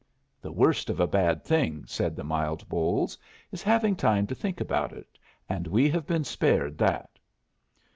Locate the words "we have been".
5.67-6.23